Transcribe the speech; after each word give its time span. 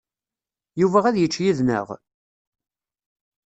Yuba 0.79 0.99
ad 1.07 1.15
yečč 1.17 1.35
yid-neɣ? 1.43 1.87